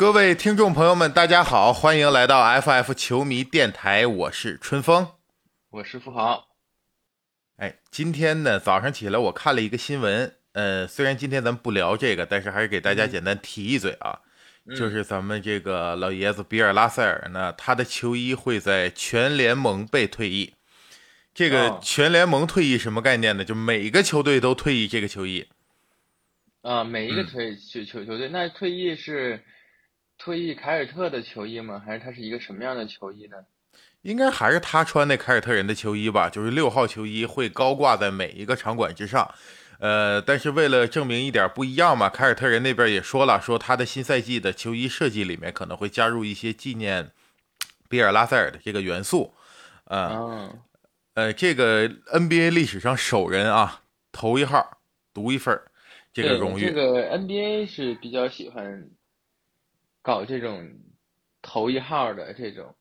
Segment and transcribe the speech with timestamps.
[0.00, 5.08] 各位听众朋友们，大家好，欢迎来到 FF 球迷电台，我是春风，
[5.68, 6.48] 我是富豪。
[7.58, 14.20] 哎，今天呢早上起来我看了一个新闻，呃，虽然今天咱们不聊这个，但是还是给大家简单提一嘴啊，
[14.74, 20.54] 就是咱们这个老爷子比尔拉塞尔呢，他的球衣会在全联盟被退役。
[21.34, 23.44] 这个全联盟退役什么概念呢？
[23.44, 25.46] 就每个球队都退役这个球衣。
[26.62, 29.44] 啊，每一个退球球球队，那退役是
[30.20, 31.82] 退役凯尔特的球衣吗？
[31.84, 33.38] 还是他是一个什么样的球衣呢？
[34.02, 39.28] 应该还是他穿那凯尔特人的球衣吧，就是六号球衣会高挂在每一个场馆之上。
[39.78, 47.10] 呃，但是为了证明一点不一样嘛，凯尔特人那边也说了，说他的新赛季的球衣设计里面可能会加入一些纪念
[47.88, 49.34] 比尔拉塞尔的这个元素。
[49.84, 50.50] 啊，
[51.14, 53.82] 呃，这个 NBA 历史上首人啊，
[54.12, 54.78] 头一号
[55.14, 55.64] 独一份儿。
[56.12, 58.84] 这个荣誉，这个 NBA 是比较喜欢
[60.02, 60.68] 搞这种
[61.42, 62.74] 头一号的这种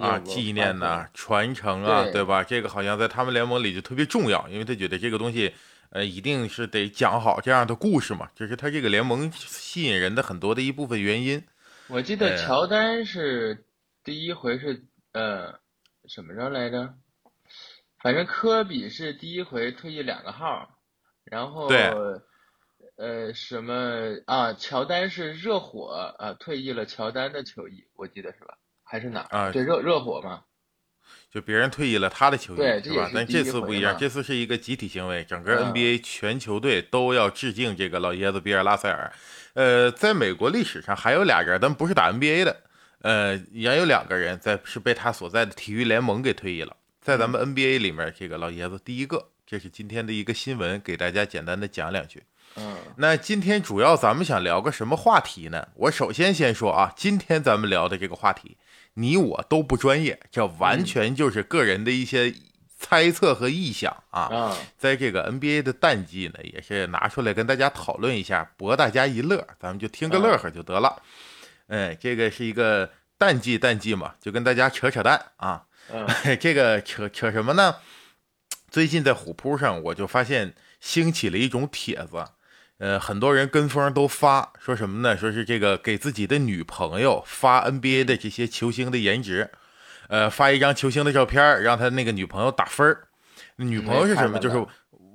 [0.00, 2.42] 啊，纪念呐、传承啊，对吧？
[2.42, 5.54] 这个好像在他们联盟里就特别重要，因为他觉得这个东西，
[5.90, 11.42] 呃，一定是得讲好这样的故事嘛，这是他这个联盟吸引人的很多的一部分原因。
[11.88, 13.64] 我记得乔丹是
[14.02, 15.60] 第一回是呃
[16.08, 16.94] 什么着来着？
[18.02, 20.68] 反正科比是第一回退役两个号，
[21.24, 21.92] 然后对。
[22.96, 24.54] 呃，什么啊？
[24.54, 28.56] 乔丹是热火啊，退役了乔丹的球衣，我记得是吧？
[28.82, 29.52] 还是哪儿啊？
[29.52, 30.44] 对，热热火嘛，
[31.30, 33.10] 就别人退役了他的球衣，是吧？
[33.12, 39.12] 但这次不一样，这次是一个集体行为，整个 NBA 全球队都要致敬这个老爷子比尔拉塞尔。
[39.52, 42.62] 呃，在美国历史上还有俩人，但不是打 NBA 的，
[43.02, 46.74] 呃，也有两个人在是被他所在的体育联盟给退役了。
[47.02, 52.22] 在咱们 NBA 里面，这个老爷子第一个，这是今天的一个新闻，给大家简单的讲两句。
[52.58, 55.68] 嗯，那今天主要咱们想聊个什么话题呢？
[55.74, 58.56] 我首先先说啊，今天咱们聊的这个话题，
[58.94, 62.34] 你我都不专业，这完全就是个人的一些
[62.78, 64.56] 猜测和臆想啊。
[64.78, 71.02] 在这个 NBA 的淡季呢，也是拿出来跟大家讨论一下，博大家一乐，咱们就听个乐呵就得了。
[71.66, 75.64] 嗯，这个是一个淡季，淡季嘛，就跟大家扯扯淡啊。
[76.40, 77.76] 这个扯扯什么呢？
[78.70, 82.24] 最近在虎扑上，我就发现兴起了一种帖子。
[82.78, 85.16] 呃，很多人跟风都发说什么呢？
[85.16, 89.50] 说是这个给自己的女朋友发 NBA 的这些球星的颜值，
[90.08, 93.08] 呃，发一张球星的照片，让他那个女朋友打分儿。
[93.56, 94.38] 女朋友是什么？
[94.38, 94.66] 就是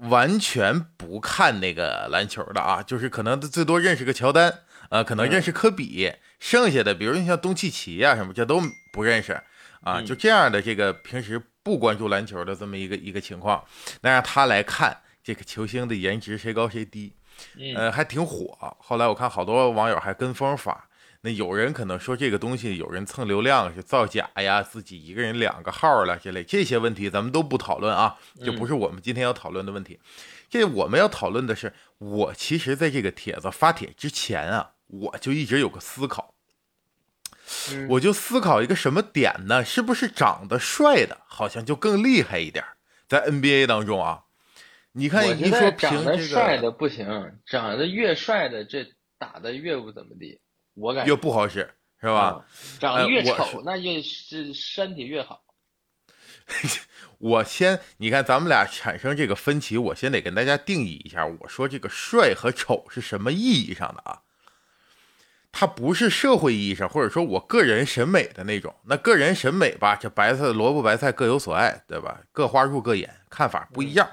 [0.09, 8.59] 完全不看那个篮球的啊，就是可能最多认识个乔丹，呃，可能认识科比，剩下的比如你像东契奇啊什么，这都
[8.91, 9.39] 不认识
[9.81, 10.01] 啊。
[10.01, 13.63] 就这样的这个平时不关注篮球的这么一个一个情况，
[14.01, 17.13] 那让他来看这个球星的颜值谁高谁低。
[17.75, 18.75] 呃，还挺火。
[18.79, 20.88] 后来我看好多网友还跟风发，
[21.22, 30.00] 那有人可能说这个东西有人蹭流量是造假呀，自己一个人两个号了之类这些问题，咱们都不讨论啊，就不是我们今天要讨论的问题。
[30.50, 36.34] 这我们要讨论的是，我其实在这个帖子发帖之前啊，我就一直有个思考，
[37.90, 39.63] 我就思考一个什么点呢？
[39.63, 42.66] 是不是长得帅的，好像就更厉害一点，
[43.08, 44.23] 在 NBA 当中啊？
[44.94, 47.07] 你看，你说长得帅的不行，
[47.46, 48.85] 长得越帅的这
[49.18, 50.41] 打的越不怎么地，
[50.74, 52.46] 我感觉越不好使，是吧？
[52.79, 55.41] 长得越丑，那越是身体越好。
[57.19, 64.22] 我先，你看咱们俩产生这个分歧，我先得跟大家定义一下，我说这个帅和丑是什么意义上的啊？
[65.53, 68.75] 它不是社会意义上，或者说我个人审美的那种。
[68.85, 72.22] 那个人审美吧，这白菜萝卜白菜各有所爱，对吧？
[72.31, 74.09] 各花入各眼，看法不一样。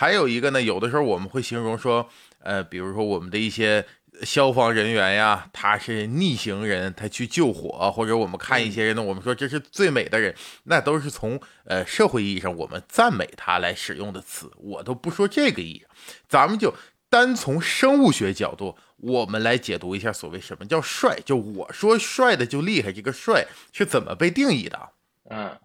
[0.00, 3.84] 还有一个呢，有的时候我们会形容说，呃，比如说我们的一些
[4.22, 10.34] 消防人员呀，他是逆行人，他去救火，或者我们看一些人呢，我们说这是最美的人，
[10.64, 15.84] 那都是从呃社会意义上我们赞美他来使用的词，我都不说这个意义，
[16.26, 16.74] 咱们就
[17.10, 24.92] 单从生物学角度，我们来解读一下所谓什么叫帅，就我说帅的就厉害，这个帅是怎么被定义的？
[25.28, 25.60] 嗯，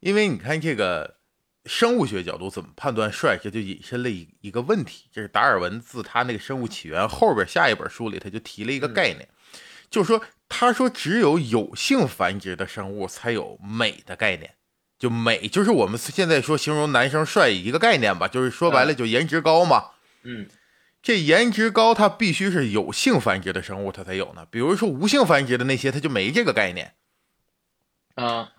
[0.00, 1.20] 因为你看这个。
[1.66, 3.38] 生物学角度怎么判断帅？
[3.40, 9.28] 这就引申了一一个问题，这是达尔文自他那个《生物起源》后边下一本书里，他就提了一个概念，
[9.88, 14.54] 就是说，他说只有有性繁殖的生物才有美的概念，
[14.98, 19.90] 就美就是我们现在说形容男生帅一个概念吧，就是说白了就颜值高嘛。
[20.24, 20.48] 嗯，
[21.00, 26.94] 这颜值高，它必须是有性繁殖的生物它才有呢，比如说无性繁殖的那些，它就没这个概念。
[28.14, 28.52] 啊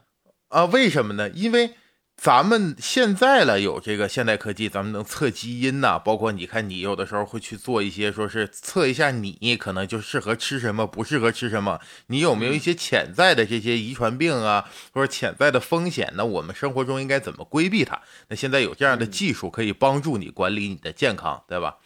[0.47, 1.29] 啊，为什么呢？
[1.29, 1.75] 因为
[2.15, 16.13] 咱们现在了有这个现代科技，咱们能测基因呐，包括你看，你有的时候会去做一些，说是测一下你可能就适合吃什么，不适合吃什么，你有没有一些潜在的这些遗传病啊，或者潜在的风险？
[16.15, 18.00] 那我们生活中应该怎么规避它？
[18.30, 21.77] 那现在有这样的技术可以帮助你管理你的健康，对吧？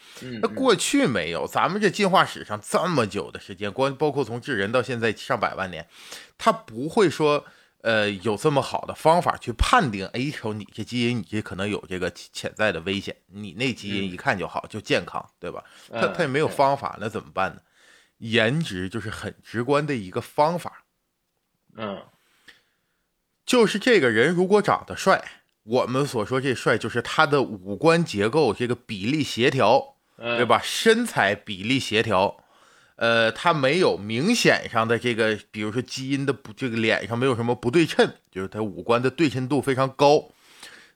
[0.41, 5.87] 那过去没有，咱们这进化史上这么久的时间，光包括从智人到现在上百万年，
[6.37, 7.45] 它不会说。
[7.87, 15.63] 呃，有这么好的方法去判定，哎，瞅你这基因，你这可能有这个潜在的危险，你那基因一看就好，就健康，对吧？
[15.89, 17.61] 他他也没有方法，那怎么办呢？
[18.17, 20.83] 颜值就是很直观的一个方法，
[21.77, 22.03] 嗯，
[23.45, 25.23] 就是这个人如果长得帅，
[25.63, 30.59] 我们所说这帅就是他的五官结构这个比例协调，对吧？
[30.61, 32.43] 身材比例协调。
[32.97, 40.29] 呃，他没有明显上的这个，比如说基因的不，这个脸上没有什么不对称，就是他五官的对称度非常高。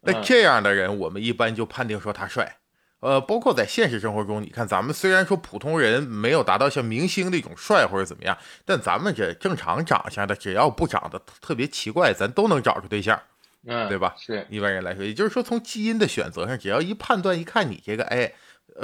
[0.01, 2.57] 那这样的人，我们一般就判定说他帅。
[3.01, 13.21] 呃，包括在现实生活中，你看咱们虽然说普通人没有达到像明星那种帅或者怎么样，但咱们这正常长相的，只要不长得特别奇怪，咱都能找出对象，
[13.65, 14.15] 嗯对吧？
[14.19, 18.33] 是一般人来说，也就是说从基因的选择上，只要一判断，一看你这个，哎，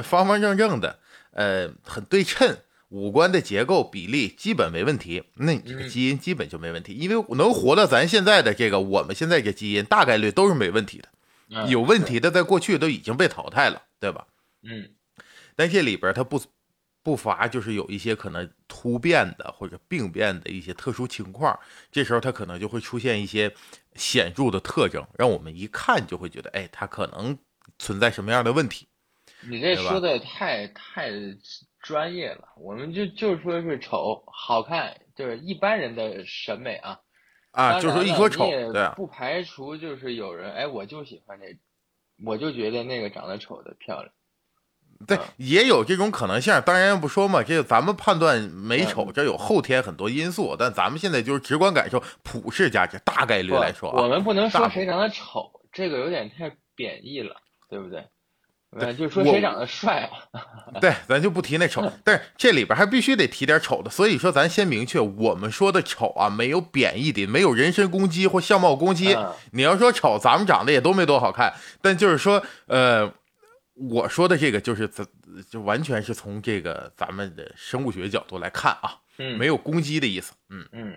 [0.03, 0.99] 方方正正的，
[1.31, 2.57] 呃，很对称。
[2.89, 11.09] 五官的结构比例基本没问题，那你这个基因基本就没问题，因为能活到咱现在的这个，我们现在这基因大概率都是没问题的。
[11.67, 14.27] 有问题的在过去都已经被淘汰了，对吧？
[14.63, 14.91] 嗯。
[15.55, 16.41] 但这里边它不
[17.03, 21.59] 不乏就是有一些可能突变的或者病变的一些特殊情况，
[21.91, 23.53] 这时候它可能就会出现一些
[23.95, 27.37] 显著的特征，让我们一看就会觉得，哎，它可能
[27.77, 28.87] 存在什么样的问题？
[29.41, 31.11] 你这说的太太。
[31.87, 36.99] 专业了，我们就就说是丑好看，就是一般人的审美啊
[37.51, 41.45] 啊，就说一说丑，对，不排除就是有人哎，我就喜欢这，
[42.25, 44.11] 我就觉得那个长得丑的漂亮，
[45.07, 46.61] 对，也有这种可能性。
[46.65, 57.37] 当然不说嘛，这个咱们判断美丑，这有后天很多因素，但咱们现在就是直观感受，普世价值，大概率来说，我们不能说谁长得丑，这个有点太贬义了，
[57.69, 58.05] 对不对？
[58.79, 60.41] 对，就说谁长得帅啊？
[60.81, 63.89] 对，咱就不提那丑， 但是这里边还必须得提点丑的。
[63.89, 69.17] 所以说，咱先明确，我们说的丑啊，没有贬义的，没有人身攻击或相貌攻击。
[69.51, 71.53] 你要说丑，咱们长得也都没多好看。
[71.81, 73.11] 但就是说，呃，
[73.73, 75.05] 我说的这个，就是咱
[75.49, 78.97] 就完全是从这个咱们的生物学角度来看啊，
[79.37, 80.33] 没有攻击的意思。
[80.49, 80.95] 嗯嗯。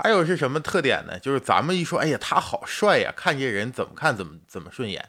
[0.00, 1.18] 还有是什么特点呢？
[1.18, 5.04] 就是咱们一说，哎呀，他好帅呀，看这人怎么看怎么怎么顺眼。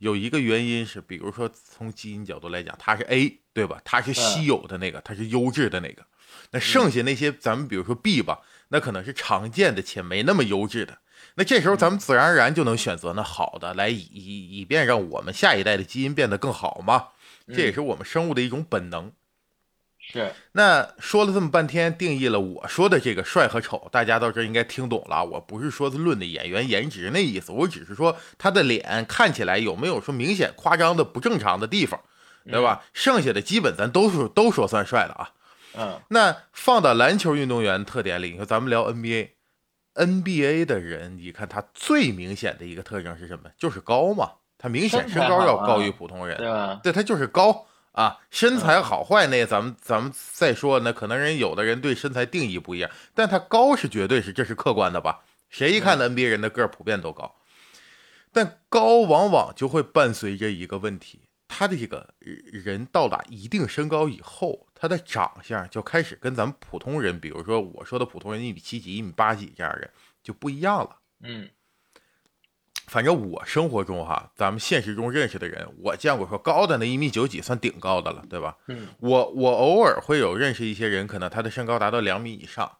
[0.00, 3.80] 有一个原因是，比如说从基因角度来讲，它是 A，对吧？
[3.84, 6.04] 它是稀有的那个，它是优质的那个。
[6.52, 10.98] 那剩下那些，咱们比如说 B 吧，那可能是常见的且没那么优质的。
[11.34, 17.08] 那这时候咱们自然而然就能选择那好的，来以以以便让我们下一代的基因变得更好嘛。
[17.46, 19.12] 这也是我们生物的一种本能。
[20.12, 25.24] 是，那说了这么半天，定义了我说的这个帅和丑，大家到这应该听懂了。
[25.24, 32.00] 我不是说论的演员颜值那意思，我只是说他的脸看起来有没有说明显夸张的不正常的地方，
[32.44, 32.82] 对吧？
[32.92, 35.30] 剩下的基本咱都是都说算帅的啊。
[35.78, 43.48] 嗯，那放到篮球运动员特点里，你说咱们聊 NBA，NBA 的人，你看他最明显的一个特征是什么？
[43.56, 46.80] 就是高嘛，他明显身高要高于普通人，对吧？
[46.82, 47.66] 对他就是高。
[47.92, 55.24] 啊，身材好坏那咱们咱们再说，那可能人有的人对身材定义不一样，但他高是绝对是，这是客观的吧？
[55.48, 57.34] 谁一看 NBA 人的个儿普遍都高，
[58.32, 69.90] 但高往往就会伴随着一个问题，他的这个人到达一定身高以后，他的长相就开始跟咱们普通人，比如说我说的普通人一米七几、一米八几这样人
[70.22, 70.96] 就不一样了。
[71.24, 71.50] 嗯。
[72.90, 78.56] 反正我生活中哈，咱们现实中认识的人，我见过说高的那一米九几算顶高的了，对吧？
[78.66, 82.78] 嗯，我我偶尔会有认识一些人，可能他的身高达到两米以上，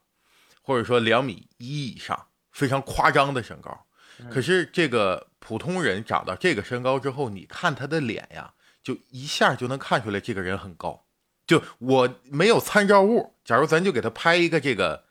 [0.63, 3.87] 或者说两米一以上，非常夸张的身高。
[4.29, 11.05] 可是这个普通人长到这个身高之后，你看他的脸呀，就一下就能看出来这个人很高。
[11.47, 15.05] 就我没有参照物，假如咱就给他拍一个这个，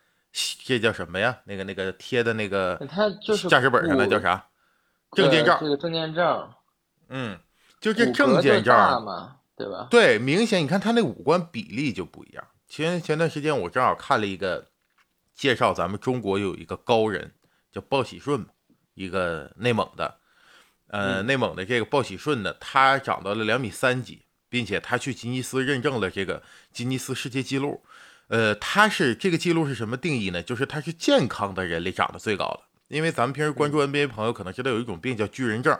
[0.65, 1.39] 这叫什么呀？
[1.45, 4.45] 那个那个贴的那个，他就是驾驶本上的叫啥？
[5.11, 6.61] 证件照，这个证件照，
[7.09, 7.39] 嗯，
[7.79, 9.87] 就这证件照嘛，对吧？
[9.89, 12.47] 对，明显你看他那五官比例就不一样。
[12.67, 14.67] 前前段时间我正好看了一个
[15.33, 17.33] 介绍，咱们中国有一个高人
[17.71, 18.45] 叫鲍喜顺，
[18.93, 20.19] 一个内蒙的，
[20.87, 27.83] 呃，内蒙的这个鲍喜顺呢，他长到了两米三几，并且他去吉尼斯认证了这个吉尼斯世界纪录。
[28.27, 30.43] 呃，他是这个记录是什么定义呢？
[30.43, 32.61] 就是他是健康的人里长得最高的。
[32.89, 35.79] 因为咱们平时关注 NBA 朋友可能知道有一种病叫巨人症，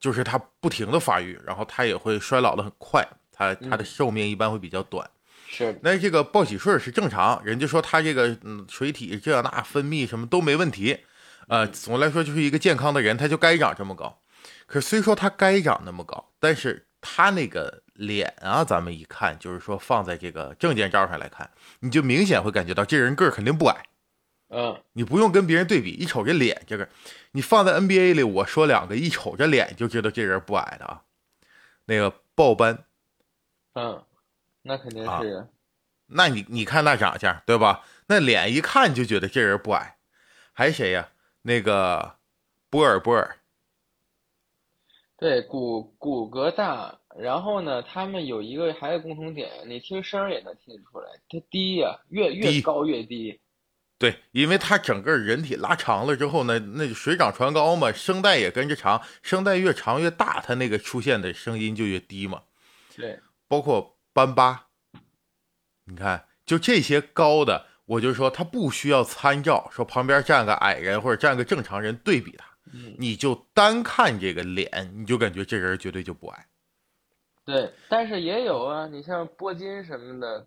[0.00, 5.08] 就是他不停的发育，然后他也会衰老的很快，他他的寿命一般会比较短。
[5.48, 11.00] 是，那这个报喜顺是正常，人家说他这个嗯水体这那分泌什么都没问题，
[11.48, 14.20] 呃，总的来说就是一个健康的人，他就该长这么高。
[14.66, 23.82] 可虽说他该长那么高，但是他那个脸啊，咱们一看就是说放在这个证件照上来看，你就明显会感觉到这人个儿肯定不矮。
[24.50, 26.88] 嗯，你不用跟别人对比，一瞅这脸，这个
[27.32, 31.02] 你放在 NBA 里，我说两个，一瞅这脸就知道这人不矮的啊。
[31.84, 32.84] 那个鲍班，
[33.74, 34.02] 嗯，
[34.62, 35.46] 那肯定是。
[36.06, 37.84] 那你你看那长相，对吧？
[38.06, 39.96] 那脸一看就觉得这人不矮。
[40.54, 41.10] 还谁呀？
[41.42, 42.16] 那个
[42.70, 43.36] 波尔波尔。
[45.18, 53.38] 对，骨骨骼大，然后呢，他们有一个还有共同点，你听声也能听得出来，他低呀，越越高越低。
[53.98, 62.44] 对，因为他整个人体拉长了之后呢，那水涨船高嘛，声带也跟着长，声带越长越大，他那个出现的声音就越低嘛。
[62.94, 64.68] 对，包括班巴，
[65.86, 72.46] 你看，就这些高的，我就说他不需要参照，说旁边站个矮人或者站个正常人对比他，
[72.98, 76.46] 你就单看这个脸，你就感觉这人绝对就不矮。
[77.44, 80.46] 对，但是也有啊，你像波金什么的，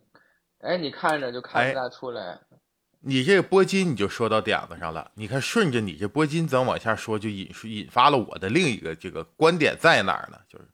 [0.59, 2.39] 哎，你看着就看不大出来。
[3.03, 10.37] 你这个波金你就说到点子上了，你看顺着你这波金咱往下说，就引引发了我的另一个这个观点在哪儿呢？
[10.47, 10.65] 就是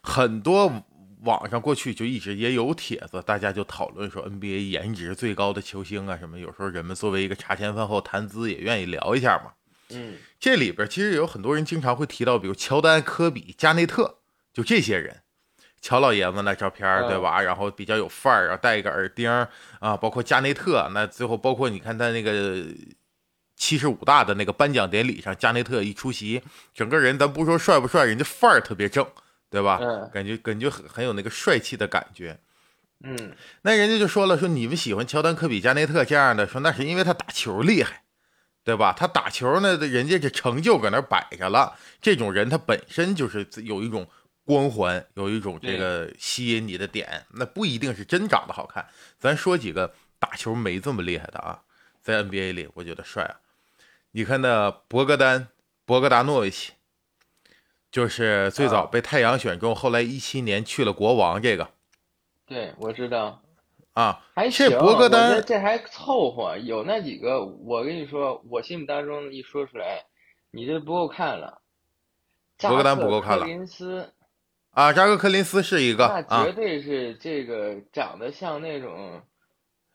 [0.00, 0.84] 很多
[1.22, 9.52] 网上过去就一直也有帖子，大家就讨论说 NBA 颜值最高的球星啊什么，有时候人们作为一个茶前饭后谈资也愿意聊一下嘛。
[9.90, 14.18] 嗯，这里边其实有很多人经常会提到，比如乔丹、科比、加内特，
[14.52, 15.22] 就这些人。
[15.80, 17.40] 乔老爷子那照片对吧？
[17.40, 19.30] 然后比较有范儿，然后戴一个耳钉
[19.78, 22.64] 啊，包括加内特，那最后包括你看他那个
[23.56, 26.42] 七十五大的那个颁奖典礼上，加内特一出席，
[26.74, 29.06] 整个人咱不说帅不帅，人家范儿特别正，
[29.48, 29.78] 对吧？
[30.12, 32.38] 感觉感觉很很有那个帅气的感觉。
[33.04, 33.32] 嗯，
[33.62, 38.02] 那人家就说了，说你们喜欢乔丹、科比、加内特这样的，说那是因为他打球厉害，
[38.64, 38.92] 对吧？
[38.98, 44.08] 他打球呢，人家这成就搁那摆着了，这种人他本身就是有一种。
[44.48, 48.88] 光环有一种这个吸引你的点，那不一定是真长得好看。
[49.18, 51.60] 咱说几个打球没这么厉害的啊，
[52.00, 53.36] 在 NBA 里我觉得帅啊。
[54.12, 55.48] 你看那博格丹，
[55.84, 56.72] 博格达诺维奇，
[57.92, 61.42] 就是最早被太阳选中，后来一七年去了国王。
[61.42, 61.68] 这个，
[62.46, 63.42] 对，我知道
[63.92, 66.56] 啊，还行，博格丹这还凑合。
[66.56, 70.06] 有那几个，我跟你说，我心目当中一说出来，
[70.52, 71.60] 你这不够看了。
[72.56, 73.44] 博格丹不够看了。
[73.44, 74.10] 林斯。
[74.70, 79.20] 啊，扎克·柯林斯是一个，那绝对是这个长得像那种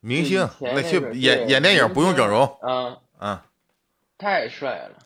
[0.02, 3.46] 明星，那去演演电影不用整容，啊啊，
[4.18, 4.98] 太帅了。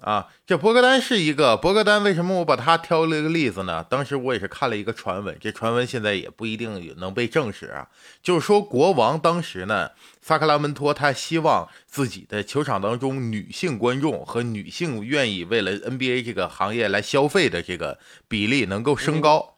[0.00, 3.84] 啊，这博格丹是一个博格丹，为什么我把他挑了一个例子呢？
[3.90, 7.88] 当时我也是看了一个传闻，这传闻现在也不一定能被证实啊。
[8.22, 9.90] 就是说，国王当时呢，
[10.22, 19.56] 萨克拉门托他希望自己的球场当中女性观众和女性愿意为了 NBA 这个行业来消费的这个比例能够升高。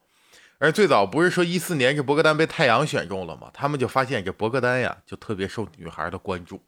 [0.58, 3.50] 而最早不是说一四年这博格丹被太阳选中了吗？
[3.52, 6.62] 他们就发现这博格丹呀，就特别受女孩的关注。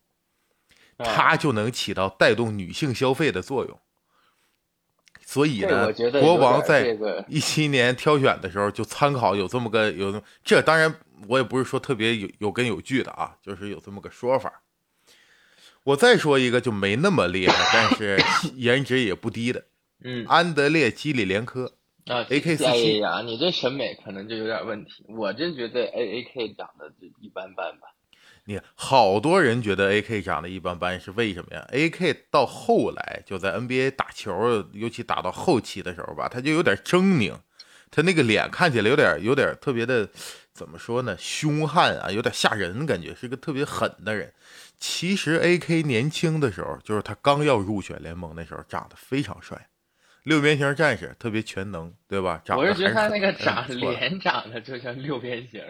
[1.05, 3.79] 它就能起到带动女性消费的作用，
[5.25, 6.97] 所以呢，国王在
[7.29, 10.95] 一七年挑选的时候就参考有这么个有这，当然
[11.29, 14.63] 我也不是说特别有有根有据的啊，就是有这么个说法。
[15.85, 18.23] 我再说一个就没那么厉害，但是
[18.55, 19.65] 颜值也不低的，
[20.05, 21.75] 嗯，安德烈基里连科
[22.07, 22.99] 啊，AK 四七。
[23.01, 27.89] 呀，你这审美可能就有点问题，我真觉得 AAK 长得就一般般吧。
[28.45, 37.37] 你好多人觉得 AK 长得一般般，是为什么呀？AK 到后来就在 NBA 打球，尤其打到后期的时候吧，他就有点狰狞，
[37.91, 40.09] 他那个脸看起来有点有点特别的，
[40.53, 41.17] 怎么说呢？
[41.17, 44.33] 凶悍啊，有点吓人，感觉是个特别狠的人。
[44.77, 49.69] 其实 AK 年轻的时候，就是他刚要入选联盟那时候，长得非常帅，
[50.25, 52.43] 六边形战士，特别全能，对吧？
[52.57, 55.63] 我是觉得他那个长脸长得就像六边形。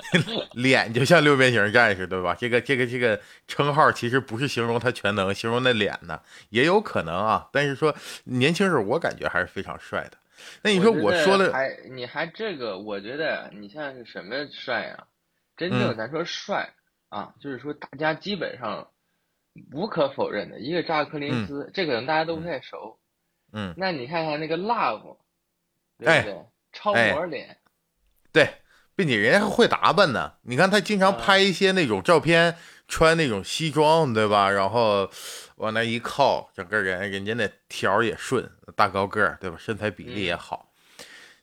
[0.54, 2.34] 脸就像六边形战士，对吧？
[2.38, 6.20] 这个这个这个称号其实不是形容他全能，形容那脸呢
[6.50, 7.48] 也有可能啊。
[7.52, 7.94] 但是说
[8.24, 10.18] 年轻时候，我感觉还是非常帅的。
[10.62, 12.78] 那你说我说的，还你还这个？
[12.78, 15.06] 我觉得你像是什么帅啊？
[15.56, 16.74] 真正咱说帅
[17.08, 18.88] 啊，就是说大家基本上
[19.72, 22.98] 无可否认的一个扎克林斯，这可能大家都不太熟。
[23.52, 25.18] 嗯，那你看看那个 Love，
[25.98, 26.46] 对不对？
[26.72, 27.58] 超模脸，
[28.32, 28.48] 对。
[28.94, 32.56] 并且人家还会打扮呢，你看他经常拍一些那种照片，
[32.88, 34.50] 穿那种西装，对吧？
[34.50, 35.10] 然后
[35.56, 39.56] 往那一靠，整个人人家那条儿也顺，大高个儿，对吧？
[39.58, 40.72] 身材比例也好。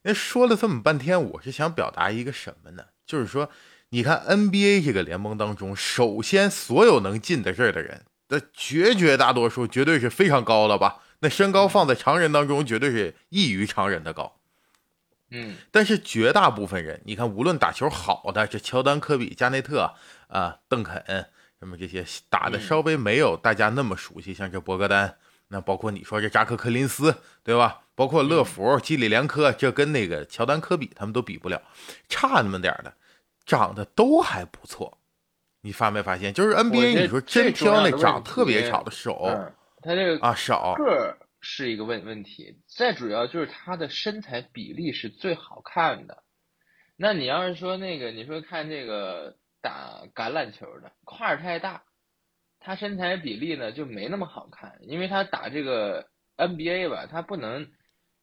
[0.03, 2.83] 那说了这么半天，我是想表达一个什么呢？
[3.05, 3.49] 就是说，
[3.89, 11.01] 你看 NBA 这个联盟当中，首先所有能进的这儿的人的绝绝大多数，绝对是非常高了吧？
[11.21, 14.38] 那身高放在常人当中，绝对是异于常人的高。
[15.31, 19.93] 嗯但是绝大部分人，你看，无论打球好的，这乔丹、科比、加内特
[20.27, 21.03] 啊、邓肯
[21.59, 25.17] 什么这些打的嗯稍微没有大家那么熟悉，像这博格丹，
[25.49, 27.81] 那包括你说这扎克·科林斯，对吧？
[27.95, 31.61] 包括乐福、基里连科，这跟那个乔丹、科比他们都比不了，
[32.07, 32.93] 差那么点儿的，
[33.45, 34.97] 长得都还不错。
[35.61, 36.33] 你发没发现？
[36.33, 40.73] 就是 NBA，你说真挑那长问特别题少的手嗯，他这个啊少，
[41.41, 46.23] 是一个问问题，再主要就是他的身材比例是最好看的。
[46.95, 51.83] 那你要是说那个，你说看这个打橄榄球的块儿太大，
[52.59, 57.71] 他身材比例呢就没那么好看，因为他打这个 NBA 吧，他不能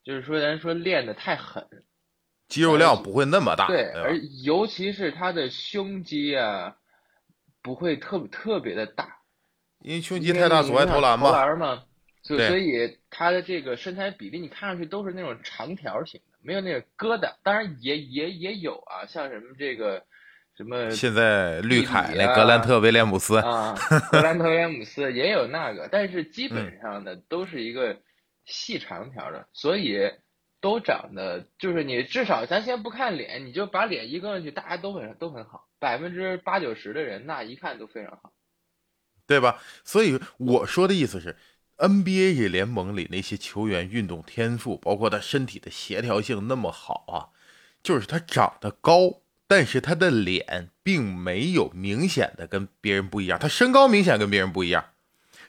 [0.04, 1.66] 就是说咱说练的太狠，
[2.48, 6.76] 肌肉量不会那么大，对，吧而尤其是他的胸肌啊，
[7.62, 9.20] 不会特特别的大。
[9.80, 11.30] 因为胸肌太大，阻碍投篮投。
[11.30, 11.84] 篮嘛，
[12.26, 17.32] 所对所以他的这个身材比例，你看上去都是那种长条型的，没有那个疙瘩。
[17.44, 20.04] 当然也也也有啊，像什么这个
[20.56, 23.76] 什么现在绿凯那格兰特威廉姆斯，啊，
[24.10, 27.96] 格兰特威廉姆斯 也有那个，但是基嗯本上的都是一个
[28.44, 30.10] 细长条的，所以
[30.60, 38.32] 都长得就是你至少咱先不看脸，你就把脸一搁上去，大家都很都很好，百分之八九十的人那一看都非常好。
[39.28, 39.62] 对吧？
[39.84, 41.36] 所以我说的意思是
[41.78, 47.32] ，NBA 这联盟里那些球员运动天赋，包括他身体的协调性那么好啊，
[47.82, 54.84] 就是他长得高，但是他的脸并没有明显的跟别人不一样，他身高明显跟别人不一样。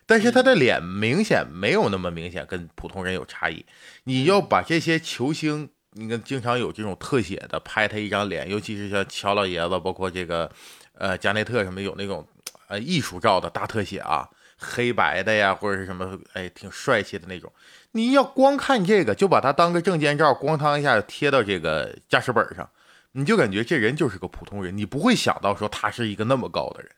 [0.10, 3.66] 但是他的脸明显没有那么明显，跟普通人有差异。
[4.06, 10.50] 你要把这些球星，你看经常有这种特写的拍他一张脸，尤其是像乔老爷子，包括这个
[10.94, 12.26] 呃加内特什么有那种
[12.70, 17.52] 呃艺术照的大特写啊，黑白的呀，或者是什么哎挺帅气的那种。
[17.92, 22.70] 你要光看这个，就把它当个证件照，咣当一下贴到这个驾驶本上，
[23.14, 26.92] 你就感觉这人就是个普通人，你不会想到说他是一个那么高的人。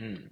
[0.00, 0.22] 嗯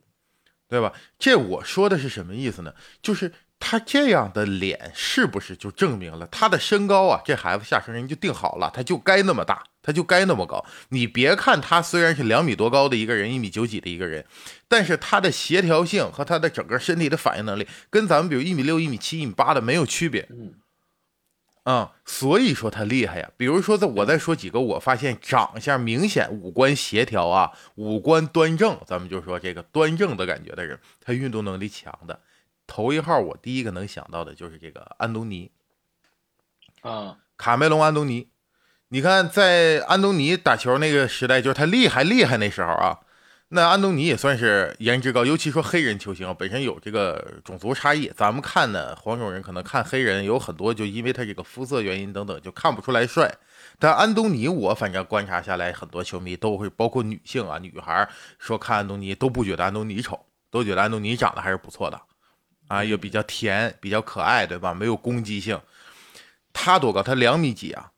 [0.69, 0.93] 对吧？
[1.19, 2.75] 这我说的是什么意思呢？
[3.01, 7.21] 就是他这样的脸，是不是就证明了他的身高啊？
[7.25, 10.65] 这孩子下生人就定好了，他就该那么大，他就该那么高。
[10.91, 14.25] 你别看他虽然是两米多高的一个人，一米九几的一个人，
[14.69, 20.27] 但是他的协调性和他的整个身体的反应能力，跟咱们比如一米六、一米七、一米八的没有区别。
[20.31, 20.53] 嗯
[21.67, 23.29] 啊、所以说他厉害呀。
[23.37, 32.21] 比如说，在我再说几个，我发现长相明显、五官协调啊、五官端正，咱们就说这个端正的感觉的人，他运动能力强的。
[32.69, 35.51] 头一号，我第一个能想到的就是这个安东尼，
[36.83, 38.29] 啊卡梅隆·安东尼。
[38.91, 43.01] 你看，在安东尼打球那个时代，就是他厉害厉害那时候啊，
[43.49, 48.11] 那安东尼也算是颜值高，尤其说黑人球星啊本身有这个种族差异。
[48.17, 53.33] 咱们看呢，黄种人可能看黑人有很多，就因为他这个肤色原因等等，就看不出来帅。
[53.79, 62.01] 但安东尼，我反正观察下来，很多球迷都会，包括女性啊、女孩说看安东尼都不觉得安东尼丑，都觉得安东尼长得还是不错的，
[62.67, 64.75] 啊，又比较甜，比较可爱，对吧？
[64.75, 65.61] 没有攻击性。
[66.53, 67.01] 他多高？
[67.01, 67.93] 他两米几啊？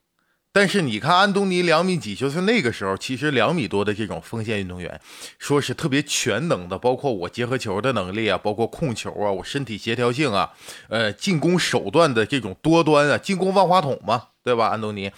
[0.58, 5.00] 但是你看安东尼两米几，就是那个时候，其实两米多的这种锋线运动员，
[5.38, 10.50] 说是特别全能的，包括我结合球的能力啊，包括控球啊，我身体协调性啊，
[10.88, 14.66] 呃，进攻手段的这种多端啊，进攻万花筒嘛，对吧？
[14.66, 15.12] 安东尼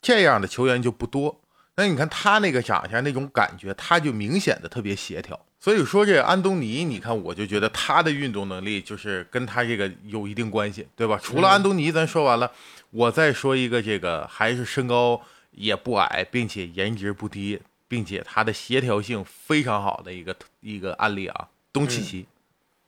[0.00, 1.40] 这样的球员就不多。
[1.76, 5.38] 那你看他那个长相那种感觉，他就明显的特别协调。
[5.62, 11.20] 所以说这安东尼，你看我就觉得他的运动能力就是跟他这个有一定关系，对吧？
[11.22, 12.50] 除了安东尼，咱说完了，
[12.90, 15.22] 我再说一个这个还是身高
[15.52, 22.26] 也不矮，并且颜值不低，并且他的协调性非常好的一个一个案例啊，东契奇。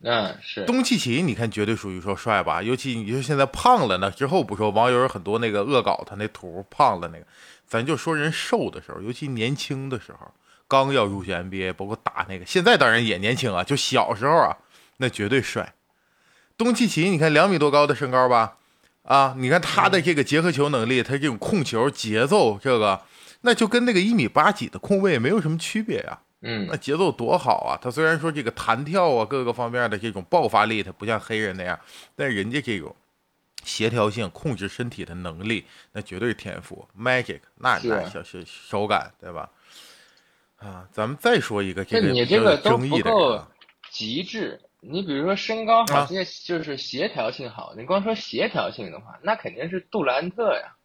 [0.01, 2.61] 嗯是东契奇，你看绝对属于说帅吧？
[2.61, 7.25] 尤其你说现在胖了呢，之后不说网友有很多那个恶搞他那图胖了那个，
[7.65, 10.29] 咱就说人瘦的时候，尤其年轻的时候，
[10.67, 14.57] 刚要入选 NBA，包括打那个，现在当然也年轻啊，就小时候啊，
[14.97, 15.73] 那绝对帅。
[16.57, 18.57] 东契奇，你看两米多高的身高吧，
[19.03, 23.01] 啊，你看他的这个结合球能力，他这种控球节奏，这个
[23.41, 27.77] 那就跟那个一米八几的控卫没有什么区别呀、嗯那节奏多好啊！
[27.81, 31.79] 他虽然说这个弹跳啊，各个方面的这种爆发力，他不像黑人那样，
[32.15, 32.95] 但人家这种
[33.63, 39.49] 协调性、控制身体的能力，那绝对是天赋，magic，那那小小手感，对吧？
[40.65, 43.47] 啊，咱们再说一个这个你这个都争议的人不够啊，
[43.91, 47.75] 极致，你比如说身高好，啊这些就是协调性好。
[47.77, 50.75] 你光说协调性的话，那肯定是杜兰特呀，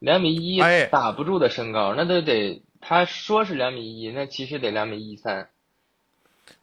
[0.00, 5.48] 两米一哎打不住的身高，那都得他说是两米一，那其实得两米一三。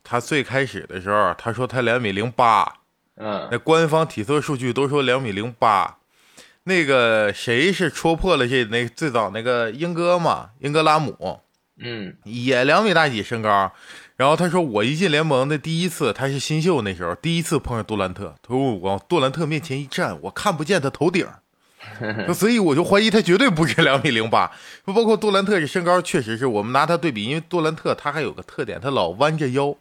[0.03, 2.81] 他最开始的时候，他说他两米零八，
[3.15, 5.97] 嗯那官方体测数据都说两米零八。
[6.63, 11.41] 那个谁是戳破了这那最早那个英哥嘛，英格拉姆
[11.79, 13.71] 嗯也两米大几身高。
[14.15, 21.27] 然后他说我一进联盟的第一次，他是新秀那时候第一次碰上杜兰特，他说我往杜兰特面前一站，我看不见他头顶，
[22.33, 24.51] 所以我就怀疑他绝对不是两米零八。
[24.85, 29.75] 包括杜兰特这身高，确实是我们拿他对比，因为杜兰特他还有个特点，他老弯着腰，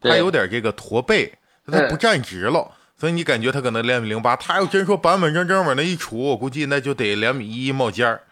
[0.00, 1.34] 他有点这个驼背，
[1.70, 4.34] 他不站直了，所以你感觉他可能两米零八。
[4.36, 8.22] 他要真说板板正正往那一杵，我估计那就得两米一冒尖儿。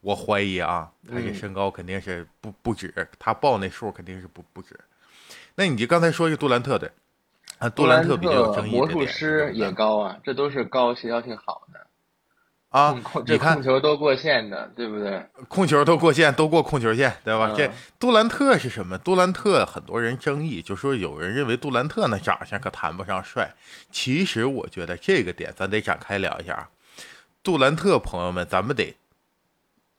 [0.00, 4.78] 我怀疑啊，他这嗯身高肯定是不不止，他报那数肯定是不不止。
[5.54, 6.90] 那你就刚才说是杜兰特的，
[7.58, 11.80] 啊，杜兰特比较有争议的魔术师也高啊，这都是高协调性好的。
[12.70, 15.26] 啊你看控球都过线的，对不对？
[15.48, 17.50] 控球都过线，都过控球线，对吧？
[17.50, 18.96] 嗯这杜兰特是什么？
[18.96, 23.50] 杜兰特很多人争议，就说有人认为杜兰特那长相可谈不上帅。
[23.90, 26.70] 其实我觉得这个点咱得展开聊一下啊。
[27.42, 28.94] 杜兰特朋友们，咱们得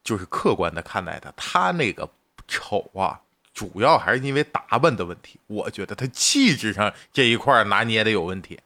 [0.03, 2.09] 就是客观的看待他，他那个
[2.47, 3.19] 丑啊，
[3.53, 5.39] 主要还是因为打扮的问题。
[5.47, 8.59] 我觉得他气质上这一块拿捏的有问题。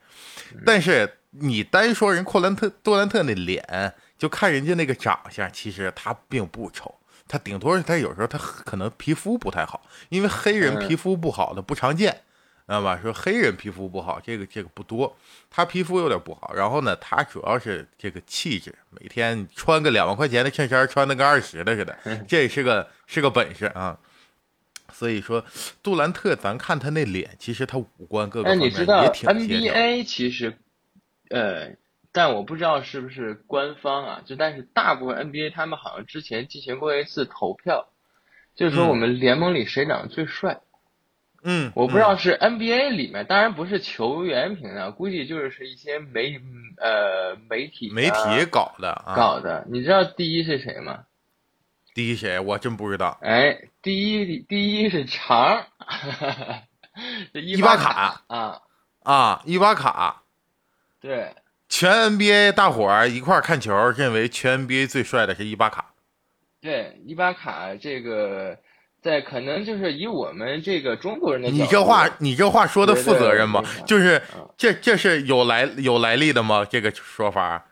[0.65, 6.95] 但是你单说人库兰特杜兰特那脸，就看人家那个长相，其实他并不丑，
[7.28, 12.17] 他顶多是他有时候他可能皮肤不太好，因为黑人嗯皮肤不好的不常见，知
[12.67, 12.99] 道吧？
[13.01, 15.15] 说黑人皮肤不好，这个这个不多，
[15.49, 16.51] 他皮肤有点不好。
[16.56, 21.97] 然后呢，他主要是这个气质，每天穿个两万块钱的衬衫，穿的跟二十的似的，
[22.28, 23.97] 这是个是个本事啊。
[24.91, 25.43] 所以说，
[25.84, 29.73] 杜兰特，咱看他那脸，其实他五官各个哎，方面你知道也挺协调。
[29.73, 30.58] NBA 其实，
[31.30, 31.75] 呃，
[32.12, 37.89] 但我不知道是不是官方啊，就但是大部分 NBA 他们好像之前进行过一次投票，
[38.56, 40.54] 就是说嗯我们联盟里谁长得最帅。
[40.54, 40.64] 嗯，
[41.75, 46.39] 我不知道是 NBA 里面，当然不是球员评的，估计就是一些媒
[46.77, 49.15] 呃媒体、媒体搞的啊。
[49.15, 49.65] 搞的。
[49.69, 51.05] 你知道第一是谁吗？
[51.93, 52.39] 第一谁？
[52.39, 53.17] 我真不知道。
[53.21, 55.65] 哎，第一第一是长，
[57.34, 58.62] 这伊伊巴卡卡啊，
[59.03, 60.23] 啊，伊巴卡，
[60.99, 61.34] 对，
[61.69, 65.93] 全 NBA 大伙儿一块儿看球，认为全 NBA 最帅的是伊巴卡。
[66.60, 68.58] 对，伊巴卡这个，
[69.06, 73.86] 在可能就是以我们这个中国人的你这话，你这话说的负责任吗对对对？
[73.86, 76.65] 就是嗯这这是有来有来历的吗？
[76.65, 77.68] 这个说法？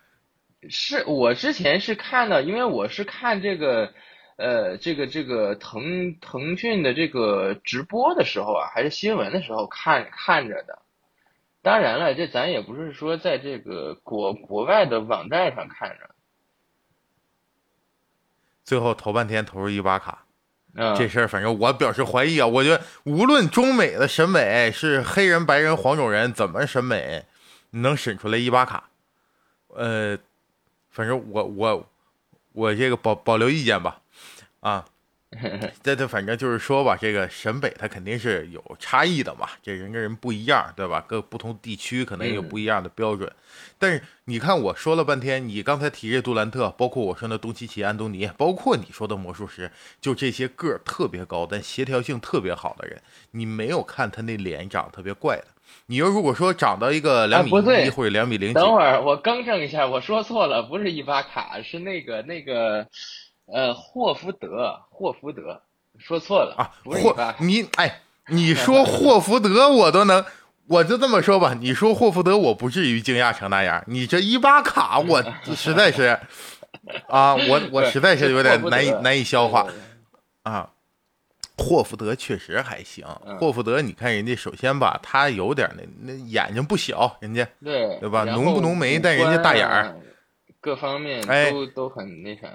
[0.69, 3.91] 是我之前是看到，因为我是看这个，
[4.36, 10.84] 呃，这个这个腾腾讯的这个直播的时候啊，还是新闻的时候看看着的。
[11.63, 16.12] 当然了，这咱也不是说在这个国国外的网站上看着，
[18.63, 20.26] 最后投半天投入一巴卡，
[20.97, 22.47] 这事儿反正我表示怀疑啊。
[22.47, 27.25] 我觉得无论中美的审美是黑人、白人、黄种人怎么审美，
[27.71, 28.89] 能审出来伊巴卡，
[29.67, 30.17] 呃，
[30.89, 31.89] 反正我我
[32.53, 34.01] 我这个保保留意见吧，
[34.59, 34.86] 啊，
[35.84, 41.04] 这这反正就是说吧，这个审美它肯定是有差异的嘛，这人跟人不一样，对吧？
[41.08, 43.32] 各不同地区可能也有不一样的标准。
[43.78, 49.69] 但是你看，我说了半天，你刚才提这杜兰特，包括我说那东契奇、安东尼，包括你说的魔术师，
[50.02, 55.46] 就这些个儿特别高但协调性特别好的人，你没有看他那脸长特别怪的。
[55.88, 57.50] 你要如果说长到一个两米
[57.86, 62.88] 一或者两米零几，等会儿我更正一下，我说错了，不是伊巴卡，是那个那个，
[63.45, 65.62] 呃，霍福德，霍福德，
[65.97, 70.23] 说错了啊，霍你哎，你说 霍福德我都能，
[70.67, 75.21] 我就这么说吧，你说霍福德我不至于惊讶成那样，你这伊巴卡 我
[75.56, 76.17] 实在是
[77.08, 79.67] 啊，我 我实在是有点难以难以消化
[80.43, 80.69] 啊。
[81.56, 89.95] 霍福德确实还行，嗯霍福德你看人家首先吧，他有点那那眼睛不小，人家对对吧浓不浓眉但人家大眼儿啊，
[90.60, 92.47] 各方面哎都都很那啥。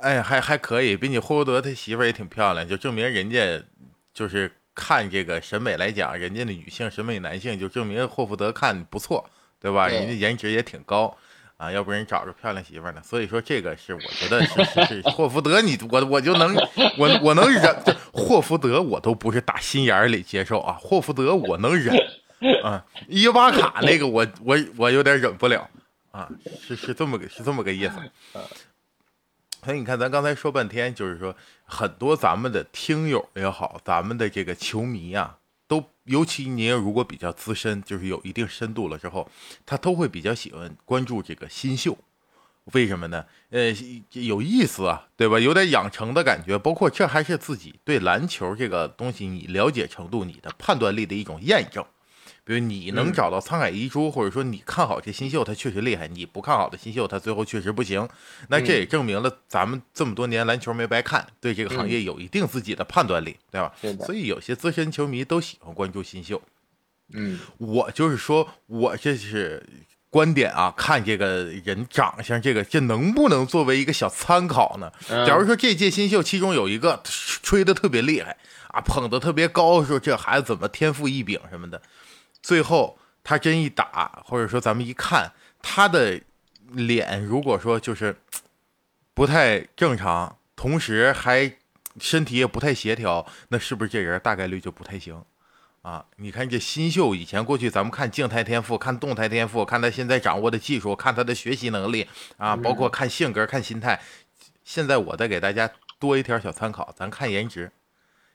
[0.00, 3.62] 哎还还可以，比你霍福德他媳妇儿也挺漂亮，就证明人家
[4.12, 9.28] 就是看这个审美来讲，人家的女性审美男性就证明霍福德看不错，
[9.60, 9.88] 对吧？
[9.88, 11.16] 对人家颜值也挺高
[11.56, 13.00] 啊，要不然找着漂亮媳妇儿呢。
[13.02, 16.54] 所以说这个是我觉得是是是霍福德你，我我就能
[16.98, 21.96] 我我能忍，这霍福德我都不是打心眼里接受啊，霍福德我能忍
[22.62, 25.68] 啊，伊巴卡那个我我我有点忍不了
[26.10, 26.28] 啊，
[26.60, 27.94] 是是这么个是这么个意思。
[29.66, 39.28] 所以你看，咱刚才说半天，就是说很多咱们的听友也好，咱们的这个球迷啊，都尤其您如果比较资深，就是有一定深度了之后，
[39.66, 41.98] 他都会比较喜欢关注这个新秀。
[42.66, 43.26] 为什么呢？
[43.50, 43.74] 呃，
[44.12, 45.40] 有意思啊，对吧？
[45.40, 46.56] 有点养成的感觉。
[46.56, 51.84] 包括这还是自己对篮球这个东西你了解程度、你的判断力的一种验证。
[52.46, 58.08] 比如你能找到沧海遗珠，或者说你看好这新秀，他确实厉害；你不看好的新秀，他最后确实不行。
[58.48, 63.72] 那这也证明了咱们这么多年篮球没白看，对这个行业有一定自己的判断力，对吧？
[64.06, 66.40] 所以有些资深球迷都喜欢关注新秀。
[67.12, 69.66] 嗯，我就是说我这是。
[70.08, 74.90] 观点啊，看这个人长相，这个这能不能作为一个小参考呢？
[75.26, 78.34] 假如说这届新秀其中有一个吹的特别厉害
[78.68, 81.82] 啊，捧得特别高，说这孩子怎么天赋异禀什么的，
[82.46, 86.20] 最后他真一打，或者说咱们一看他的
[86.70, 88.16] 脸，如果说就是
[89.14, 91.56] 不太正常，同时还
[91.98, 95.24] 身体也不太协调，那是不是这人大概率就不太行？
[95.82, 102.06] 啊，你看这新秀，以前过去咱们看静态天赋，看动态天赋，看他现在掌握的技术，看他的学习能力
[102.36, 104.00] 啊，包括看性格、看心态。
[104.62, 107.72] 现在我再给大家多一条小参考，咱看颜值，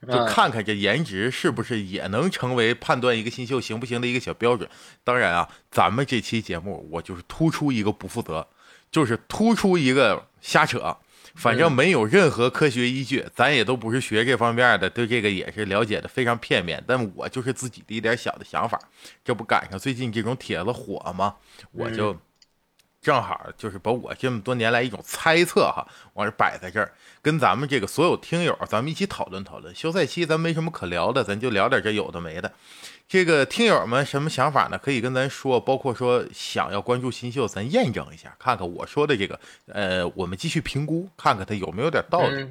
[0.08, 4.70] 就看看这颜值是不是也能成为判断一个新秀行不行的一个小标准。
[5.04, 8.48] 当然啊，咱们这期节目我就是突出一个不负责，
[8.92, 10.98] 就是突出一个瞎扯。
[11.34, 16.84] 反正没有任何科学依据，咱也都不是学这方面的，对这个也是了解的非常片面。
[16.86, 18.78] 但我就是自己的一点小的想法，
[19.24, 21.36] 这不赶上最近这种帖子火吗？
[21.72, 22.14] 我就
[23.02, 29.74] 正好就是把我这么多年来一种猜测哈，往这摆在这儿，跟咱们这个所有听友咱们一起讨论讨论。
[29.74, 32.54] 休赛期咱没什么可聊的，咱就聊点这有的没的。
[33.08, 34.78] 这个听友们什么想法呢？
[34.78, 42.48] 可以跟咱说，包括说想要关注新秀，咱验证一下，看看我说的这个，呃，我们继续评估，看看他有没有点道理。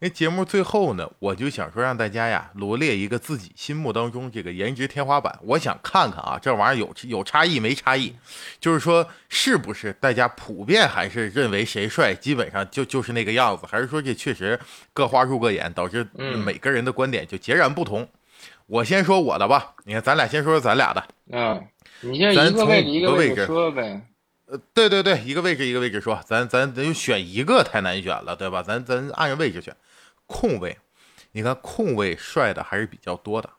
[0.00, 8.14] 那节目最后呢，我就想说让大家呀罗列一个自己心目当中这个颜值天花板，我想看看啊，这玩意儿有有差异没差异？
[8.60, 14.58] 就是说是不是大家普遍还是认为谁帅，基本上就就是那个样子，还是说这确实
[14.92, 16.06] 各花入各眼，导致
[16.44, 18.08] 每个人的观点就截然不同？
[18.66, 21.04] 我先说我的吧，你看，咱俩先说说咱俩的。
[21.32, 21.66] 嗯，
[22.02, 24.00] 你先一个位置一个位置说呗。
[24.46, 28.62] 呃，对对对，一个位置一个位置说，咱咱咱就选一个太难选了，对吧？
[28.62, 29.74] 咱咱按着位置选。
[30.28, 30.78] 控卫，
[31.32, 33.50] 你看控卫帅的还是比较多的，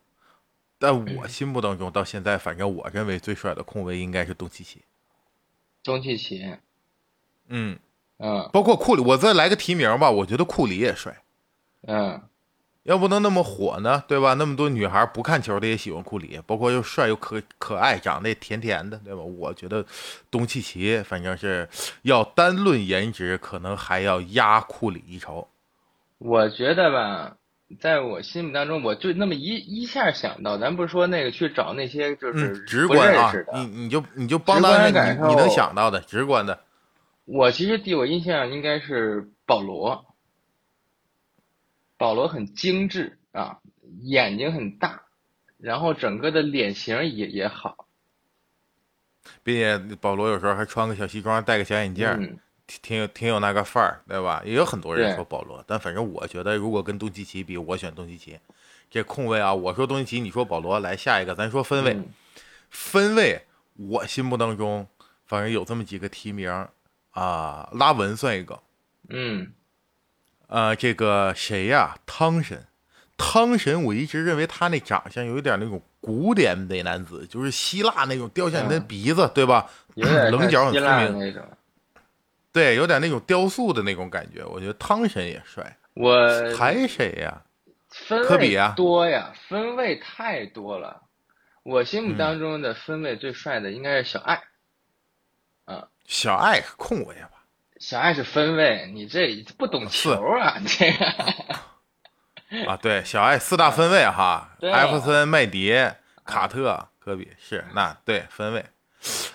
[0.78, 4.82] 但我心目当中到现在，反正我认为最帅的控卫应该是东契奇。
[5.84, 6.56] 东契奇。
[7.48, 7.78] 嗯
[8.18, 11.22] 嗯，包括库里，我再来个提名吧，我觉得库里也帅。
[11.82, 12.22] 嗯。
[12.84, 14.32] 要不能那么火呢，对吧？
[14.34, 19.20] 那么多女孩不看球的也喜欢库里，包括又帅又可可爱，长得也甜甜的，对吧？
[19.20, 19.84] 我觉得
[20.30, 21.68] 东契奇反正是
[22.02, 25.46] 要单论颜值，可能还要压库里一筹。
[26.20, 27.38] 我觉得吧，
[27.80, 34.92] 在我心目当中，我就那么一一下想到，咱不是说那个去找那些就是直观啊，你你就你就帮他你
[35.28, 36.60] 你能想到的直观的。
[37.24, 40.04] 我其实第我印象应该是保罗。
[41.96, 43.58] 保罗很精致啊，
[44.00, 45.02] 眼睛很大，
[45.58, 47.86] 然后整个的脸型也也好，
[49.42, 52.38] 并且保罗有时候还穿个小西装，戴个小眼镜，挺
[52.82, 54.42] 挺有挺有那个范儿，对吧？
[54.44, 58.38] 也有很多人说保罗，但反正我觉得，如果跟东契奇比，我选东契奇。
[58.90, 61.96] 这控卫啊，我说东契奇，你说保罗，来下一个，咱说分位，
[62.70, 63.42] 分位，
[63.76, 64.86] 我心目当中
[65.26, 66.50] 反正有这么几个提名
[67.10, 68.60] 啊，拉文算一个，
[69.08, 69.52] 嗯。
[70.48, 71.96] 呃，这个谁呀？
[72.06, 72.66] 汤神，
[73.16, 79.70] 汤神，我一直认为他那长相有一点那种古典美男子，就是希腊那种雕像，那鼻子对吧？
[79.94, 81.34] 棱角很分明，
[82.52, 84.44] 对，有点那种雕塑的那种感觉。
[84.44, 85.76] 我觉得汤神也帅。
[85.94, 86.14] 我
[86.56, 87.42] 还谁呀？
[88.26, 91.02] 科比啊，多呀，分位太多了。
[91.62, 94.42] 我心目当中的分位最帅的应该是小爱。
[95.64, 97.32] 啊，小爱控卫吧。
[97.78, 100.56] 小爱是分位，你这不懂球啊？
[100.66, 101.06] 这个
[102.66, 105.74] 啊，对，小爱四大分位哈，艾弗森、麦迪、
[106.24, 108.64] 卡特、科比是那对分位。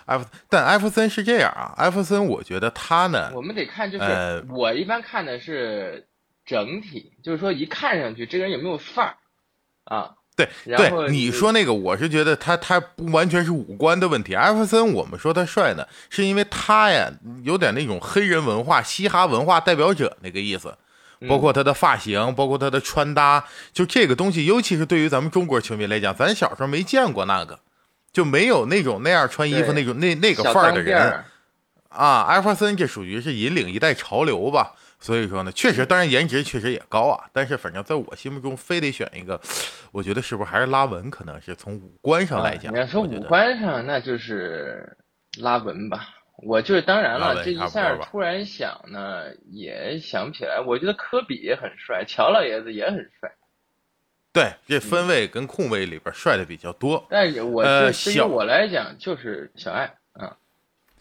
[0.06, 6.08] 艾弗但艾弗森是这样啊，艾弗森我觉得他呢，我们得看就是我一般看的是
[6.46, 9.16] 整体，就是说一看上去这个人有没有范儿
[9.86, 10.12] 啊。
[10.38, 14.36] 对对，你说那个，我是觉得他他不完全是五官的问题。
[14.36, 17.10] 艾弗森，我们说他帅呢，是因为他呀
[17.44, 20.78] 有点那种黑人文化、嘻哈文化代表者那个意思，
[21.30, 27.58] 包括他的发型，包括他的穿搭，就这个东西，尤其是对于咱们中国球迷来讲，咱小时候没见过那个，
[28.16, 31.24] 就没有那种那样穿衣服那种那那个范儿的人
[31.90, 32.24] 啊。
[32.24, 34.74] 艾弗森这属于是引领一代潮流吧。
[34.98, 39.40] 所以说呢，确实，当然颜值确实也高啊，但是反正在我心目中，非得选一个，
[39.92, 41.12] 我觉得是不是还是拉文？
[41.12, 44.98] 可能是从五官上来讲，你要说五官上，那就是
[45.38, 46.08] 拉文吧。
[46.38, 50.60] 我就是当然了，这一下突然想呢，也想不起来。
[50.66, 53.32] 我觉得科比也很帅，乔老爷子也很帅。
[54.36, 57.08] 对，这分位跟控位里边帅的比较多。
[57.10, 60.36] 但是，我对于我来讲，就是小爱啊，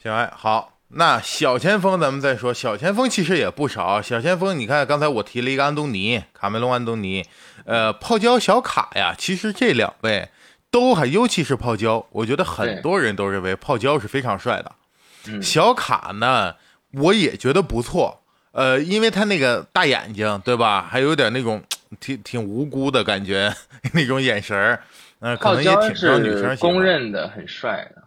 [0.00, 0.78] 小爱好。
[0.96, 4.00] 那小前锋咱们再说，小前锋其实也不少。
[4.00, 7.26] 小前锋，你看刚才我提了一个安东尼，卡梅隆安东尼，
[7.64, 9.12] 呃，泡椒小卡呀。
[9.18, 10.28] 其实这两位
[10.70, 15.42] 都还，尤其是泡椒，我觉得很多人都认为泡椒是非常帅的。
[15.42, 16.54] 小卡呢，
[16.92, 18.20] 我也觉得不错。
[18.52, 20.86] 呃，因为他那个大眼睛，对吧？
[20.88, 21.60] 还有点那种
[22.00, 23.52] 挺挺无辜的感觉，
[23.94, 24.82] 那种眼神儿，
[25.20, 28.02] 嗯，可能也挺让女生公认的很帅的。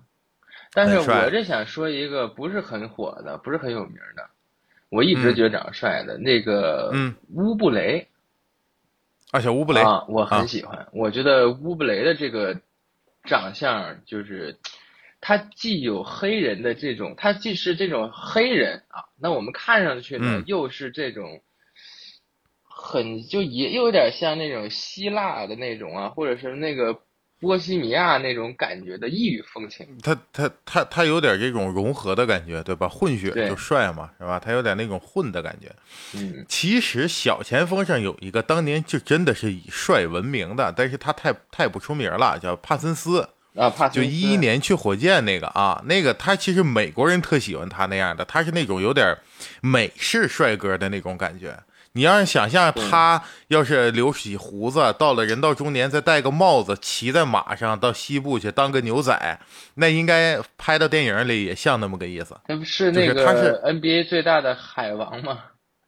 [0.74, 4.30] 但是我这想说一个不是很火的，不是很有名的，
[4.90, 8.08] 我一直觉得长得帅的那个，嗯，乌布雷，
[9.32, 10.88] 啊，小乌布雷啊，我很喜欢。
[10.92, 12.60] 我觉得乌布雷的这个
[13.24, 14.56] 长相，就是
[15.20, 21.42] 他既有黑人的这种，他既是这种黑人啊，那我们看上去呢，又是这种
[22.88, 26.98] 很就也又有点像那种希腊的那种啊，或者是那个。
[27.40, 32.90] 波西米亚那种感觉的异域风情，他他他他有点这种融合的感觉，对吧？
[32.90, 34.40] 混血就帅嘛，是吧？
[34.40, 35.72] 他有点那种混的感觉。
[36.16, 49.16] 嗯，其实小前锋上有一个当年就真的是以帅闻名的，但是他太太不出名了，叫帕森斯啊，帕就一一年去火箭那个啊，那个他其实美国人特喜欢他那样的，他是那种有点
[49.62, 51.56] 美式帅哥的那种感觉。
[51.98, 59.40] 你要是想象他要是留起胡子，到了人到中年再戴个帽子，骑在马上到西部去当个牛仔，
[59.74, 62.40] 那应该拍到电影里也像那么个意思。
[62.48, 65.40] 那不是那个他是 NBA 最大的海王吗？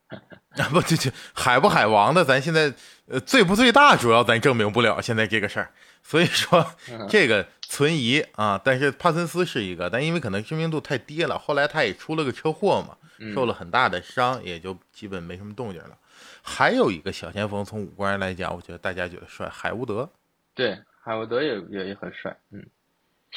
[0.57, 2.73] 啊不，这这海不海王的，咱现在
[3.07, 5.69] 呃最不最大，主要咱证明不了现在这个事儿。
[6.01, 6.65] 所以说
[7.07, 8.59] 这个存疑啊。
[8.63, 12.95] 但是帕森斯是一个，但因为可能知名度太低了，后来他也出了个车祸嘛。
[13.33, 15.97] 受了很大的伤，也就基本没什么动静了。
[16.41, 20.09] 还有一个小前锋，从五官来讲，我觉得大家觉得帅，海沃德。
[20.53, 22.35] 对，海沃德也也也很帅。
[22.51, 22.65] 嗯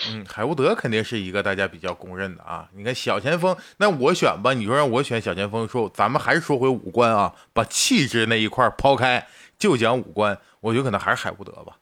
[0.08, 2.68] 嗯，海沃德肯定是一个大家比较公认的啊。
[2.72, 4.54] 你看小前锋，那我选吧。
[4.54, 9.26] 你说让我选小前锋，说咱们还是说回五官啊，把气质那一块抛开，
[9.58, 11.76] 就讲五官，我觉得可能还是海沃德吧。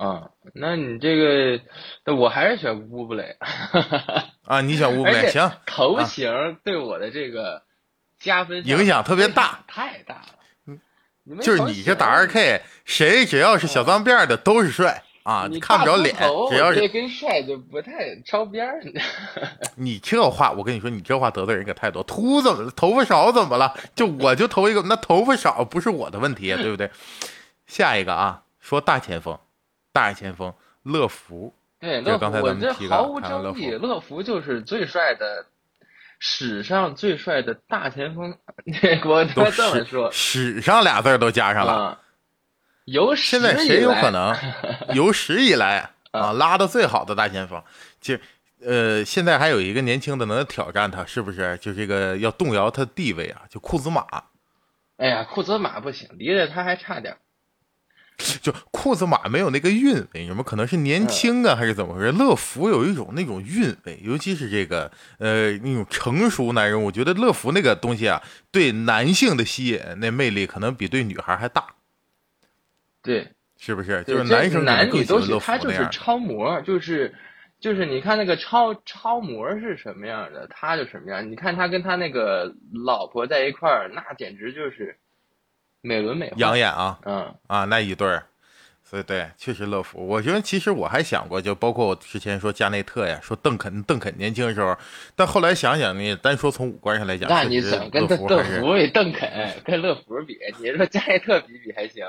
[0.00, 1.14] 啊，那你这
[2.06, 3.36] 个，我还是选乌布雷。
[4.48, 5.52] 啊，你选乌布雷行？
[5.66, 7.62] 头型对我的这个
[8.18, 10.24] 加分影响特别大，太大了。
[10.66, 10.80] 嗯，
[11.42, 15.46] 就是你这打二 K，谁只要是小脏辫的都是帅啊！
[15.50, 16.16] 你看不着脸，
[16.48, 18.80] 只要是跟帅就不太超边儿。
[19.76, 22.02] 你这话，我跟你说，你这话得罪人可太多。
[22.04, 22.70] 秃怎么了？
[22.70, 23.76] 头发少怎么了？
[23.94, 26.90] 就我就头一个，那头发少不是我的问题，对不对？
[27.68, 29.38] 下一个啊，说大前锋。
[29.92, 35.46] 大前锋乐福，对乐福，我这毫无争议，乐福就是最帅的，
[36.18, 38.36] 史上最帅的大前锋。
[39.04, 41.98] 我都这么说，史上俩字都加上了。
[42.84, 44.36] 有现在谁有可能
[44.94, 47.62] 有史以来啊拉的最好的大前锋？
[48.00, 48.16] 就
[48.64, 51.56] 呃，现在还有一个年轻的能挑战他，是不是？
[51.58, 53.42] 就这个要动摇他地位啊？
[53.48, 54.04] 就库兹马。
[54.98, 57.16] 哎呀，库兹马不行，离着他还差点。
[58.42, 62.12] 就库兹马没有那个韵味，什么可能是年轻啊，还是怎么回事？
[62.12, 71.66] 乐福有一种那种韵味，尤其是这个呃那种成熟男人，我觉得乐福那个东西啊，对男性的吸引那魅力可能比对女孩还大。
[73.02, 73.26] 对，
[73.58, 74.04] 是不是？
[74.04, 77.14] 就是男生男女都是他就是超模，就是
[77.58, 81.30] 就是你看那个超超模是什么样的，他就什么样。
[81.30, 82.54] 你看他跟他那个
[82.84, 84.96] 老婆在一块儿，那简直就是。
[85.82, 88.26] 美轮美奂，养眼啊，嗯啊，那一对儿，
[88.84, 90.06] 所以对，确实乐福。
[90.06, 94.76] 我觉得其实我还想过，就包括我之前说加内特呀，说邓肯，邓肯年轻的时候，
[95.16, 100.36] 但后来想想呢，单说从五官上来讲，那你怎么跟邓邓福比邓肯跟乐福比？
[100.58, 102.04] 你说加内特比比还行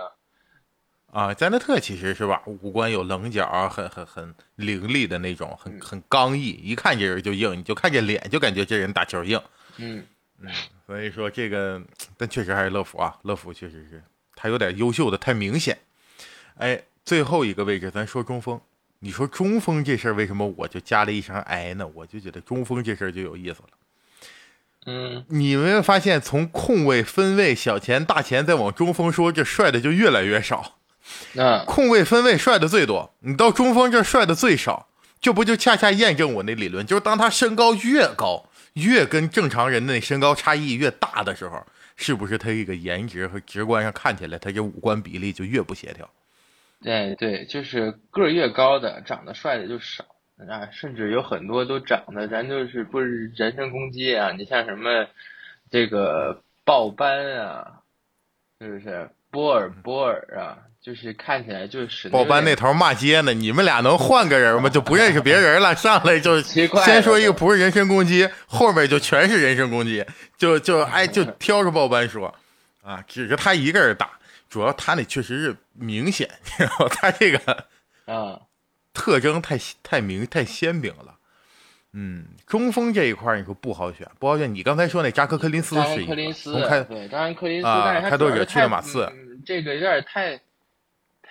[1.14, 1.34] 啊？
[1.34, 9.40] 加内特其实是吧，五官有棱角，很很很凌厉的那种，很很刚毅，一看这人就硬，你就看这脸就感觉这人打球硬，
[9.78, 10.04] 嗯。
[10.42, 10.50] 嗯，
[10.88, 11.82] 所以说这个，
[12.18, 14.04] 但确实还是乐福啊，乐福确实是
[14.36, 15.78] 他有点优秀的太明显。
[16.58, 18.60] 哎，最后一个位置咱说中锋，
[19.00, 21.88] 你说中锋这事儿为什么我就加了一声哎呢？
[21.94, 23.70] 我就觉得中锋这事儿就有意思了。
[24.88, 30.80] 嗯，你没有发现从控卫、分位、小前、大前再往中锋说，这帅的就越来越少。
[31.34, 34.88] 那控卫、分位帅的最多，你到中锋这帅的最少，
[35.20, 36.84] 这不就恰恰验证我那理论？
[36.84, 38.50] 就是当他身高越高。
[38.74, 41.66] 越跟正常人的身高差异越大的时候，
[41.96, 46.10] 是不是他这个颜值和直观上看起来，他这五官比例就越不协调？
[46.82, 50.04] 对对，就是个儿越高的，长得帅的就少
[50.50, 55.08] 啊，甚至有很多都长得咱就是不是人身攻击啊，你像什么
[55.70, 57.82] 这个豹斑啊，
[58.60, 60.58] 是不是波尔波尔啊？
[60.82, 64.68] 就是看起来就是报班那头骂街呢，你们俩能换个人吗？
[64.68, 70.04] 就不认识别人了，上来就先说一个不是人身攻击，后面就全是人身攻击，
[70.40, 72.34] 就就哎就挑着报班说，
[72.82, 74.10] 啊，指着他一个人打，
[74.50, 76.28] 主要他那确实是明显，
[76.58, 77.38] 然后他这个
[78.06, 78.40] 啊
[78.92, 81.16] 特征太太明太鲜明了，
[81.94, 84.52] 嗯，中锋这一块你说不好选，不好选。
[84.52, 89.08] 你刚才说那扎克科林斯是克林斯，开对，扎克科林斯，啊，开拓者去了马刺，
[89.46, 90.42] 这个有点太。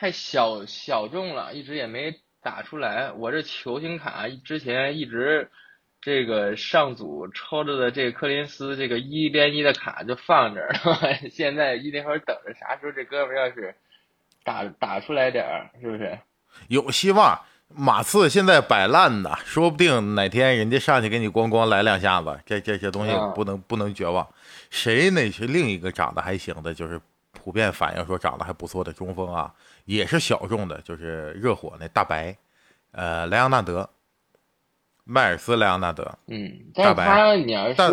[0.00, 3.12] 太小小众了，一直也没打出来。
[3.12, 5.50] 我这球星卡之前一直
[6.00, 10.72] 这个上组抽着的这个柯林斯这个一边一的卡就放这儿，
[11.30, 13.74] 现在一那会儿等着啥时候这哥们要是
[14.42, 16.18] 打打出来点儿，是不是？
[16.68, 17.38] 有希望。
[17.68, 22.40] 马刺现在摆烂呢，说不定哪天人家上去给你咣咣来两下子。
[22.46, 24.26] 这这些东西不能不能绝望。
[24.70, 26.98] 谁那是另一个长得还行的，就是
[27.32, 29.54] 普遍反映说长得还不错的中锋啊。
[29.84, 32.36] 也是小众的，就是热火那大白，
[32.92, 33.88] 呃，莱昂纳德，
[35.04, 37.90] 迈尔斯莱昂纳德，嗯，但是他你要说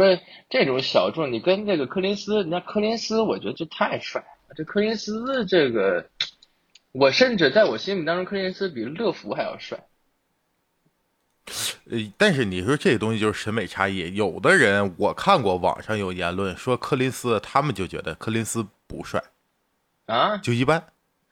[0.50, 4.54] 这种小众，你跟那个柯林斯，你看柯林斯，我觉得这太帅了。
[4.56, 6.08] 这柯林斯这个，
[6.92, 9.80] 我甚至在我心目当中，柯林斯比乐福还要帅。
[11.90, 19.24] 呃，但是你说这东西就是审美差异，有的人我看过网上有言论说柯林斯，他们就觉得柯林斯不帅，
[20.06, 20.84] 啊，就一般。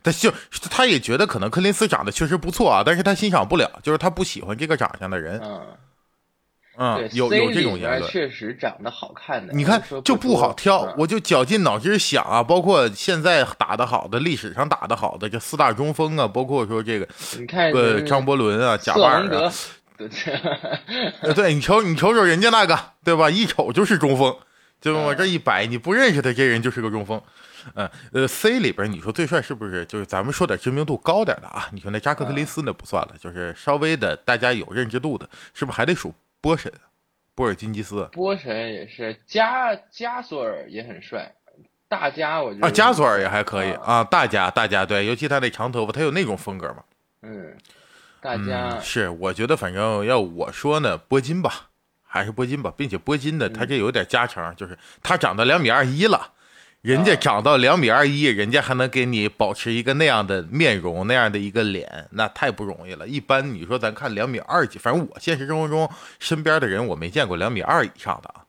[0.03, 0.31] 他就
[0.69, 5.41] 他也觉得可能柯林斯长得确实不错啊，但是他欣赏不了，就是他不喜欢这个长相的人。
[5.43, 5.61] 嗯，
[6.77, 8.11] 嗯，有有这种言论。
[8.11, 17.07] 确实长得好看的，你看就不好挑，我就绞尽脑汁想啊，包括现在打得好的、历史上打得好的这四大中锋啊，包括说这个，
[17.39, 19.51] 你看呃张伯伦啊、贾巴尔啊，
[21.33, 23.29] 对，你瞅你瞅瞅人家那个，对吧？
[23.29, 24.35] 一瞅就是中锋，
[24.81, 27.21] 就往这一摆，你不认识他这人就是个中锋。
[27.73, 29.83] 嗯，呃，C 里边你说最帅是不是？
[29.85, 31.67] 就是咱们说点知名度高点的啊？
[31.71, 36.71] 你说那扎克·克林斯那不算了，就是稍微的大家有认知度的，是不是还得数波神？
[37.33, 38.07] 波尔津吉斯？
[38.13, 41.33] 波神也是，加加索尔也很帅，
[41.89, 46.83] 大家我觉得啊，加索尔也还可以啊，大家大家对，尤其他那长头发，他有那种风格嘛。
[47.23, 47.57] 嗯，
[48.21, 51.69] 大加是，我觉得反正要我说呢，铂金吧，
[52.03, 56.31] 还是铂金吧，并且铂金的他这有点加成，就是他长到两米二一了。
[56.81, 63.07] 人家长到两米二一，人家还能给你保持一个那样的面容，那样的一个脸，那太不容易了。
[63.07, 65.89] 一般你说咱看两米二几，反正我现实生活中
[66.19, 68.45] 身边的人我没见过两米二以上的啊。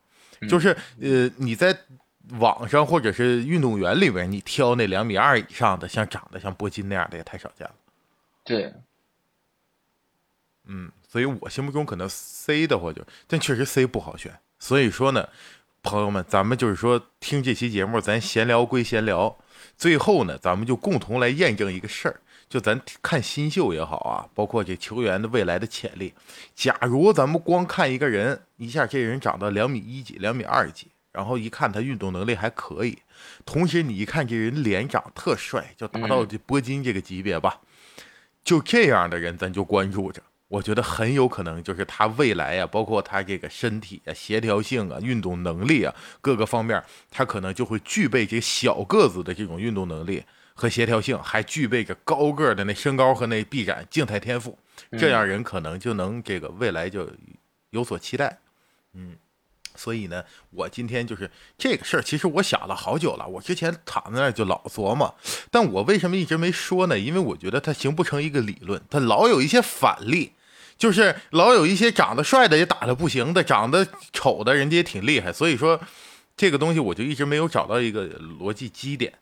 [0.50, 1.74] 就是呃，你在
[2.38, 7.74] 网上或者是运动员里边，你挑那两米二以上的，像长得像铂金那样的也太少见了。
[8.44, 8.70] 对，
[10.66, 14.38] 嗯，所以我心目中可能 C 的话就，但确实 C 不好选。
[14.58, 15.28] 所以说呢。
[15.82, 19.38] 朋友们，咱们就是说听这期节目，咱闲聊归闲聊，
[19.78, 26.12] 最后呢，咱们就共同来验证一个事儿，就咱看新秀也好啊，包括这球员的未来的潜力。
[26.56, 32.98] 假如咱们光看一个人，一下这人长到两米一几、两米二几，然后一看他运动能力还可以，
[33.44, 37.60] 同时你一看这人脸长特帅，就达到这铂金这个级别吧，
[38.42, 40.20] 就这样的人咱就关注着。
[40.49, 50.22] 我觉得很有可能就是他未来呀，包括他这个身体啊、协调性啊、运动能力啊各个方面，他可能就会具备这小个子的这种运动能力
[50.55, 54.59] 和协调性，还具备着高个的那身高和那臂展静态天赋，
[54.99, 57.11] 这样人可能就能这个未来就
[57.70, 58.38] 有所期待，
[58.94, 59.16] 嗯。
[59.78, 63.28] 所以呢，我今天就是这个事儿，其实我想了好久了。
[63.28, 65.14] 我之前躺在那儿就老琢磨，
[65.51, 66.99] 但我为什么一直没说呢？
[66.99, 70.32] 因为我觉得它形不成一个理论，它老有一些反例，
[70.79, 75.33] 就是老有一些长得帅的也打的不行的，长得丑的人家也挺厉害。
[75.33, 75.81] 所以说，
[76.37, 79.12] 这个东西我就一直没有找到一个逻辑基点，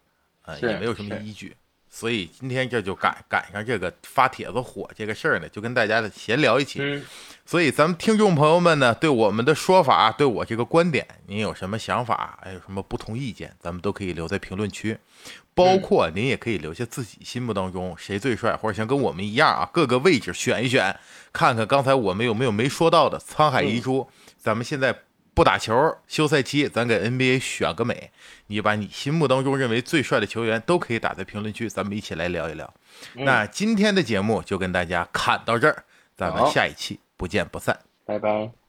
[0.43, 1.55] 啊，也没有什么依据。
[1.89, 7.01] 所以今天这就赶赶上这个发帖子火这个事儿呢，就跟大家闲聊一起。
[7.47, 14.99] 所以咱们听众朋友们呢，对我们的说法，对我这个观点，您有什么想法，还有什么不同意见，咱们都可以留在评论区。
[15.55, 20.99] 包括您也可以留下自己心目当中谁最帅，或者想跟我们一样啊，各个位置选一选，
[21.33, 24.09] 看看刚才我们有没有没说到的沧海遗珠。
[24.37, 25.01] 咱们现在。
[25.37, 28.13] 不打球，休赛期咱给 NBA 选个美。
[28.47, 32.73] 你把你心目当中认为最帅的球员都可以打在评论区，咱们一起来聊一聊。
[33.15, 35.83] 那今天的节目就跟大家侃到这儿，
[36.17, 38.64] 咱们下一期不见不散，拜拜。